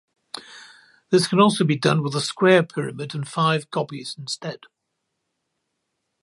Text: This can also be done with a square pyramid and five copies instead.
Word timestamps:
This 1.11 1.27
can 1.27 1.39
also 1.39 1.63
be 1.63 1.77
done 1.77 2.01
with 2.01 2.15
a 2.15 2.21
square 2.21 2.63
pyramid 2.63 3.13
and 3.13 3.27
five 3.27 3.69
copies 3.69 4.15
instead. 4.17 4.61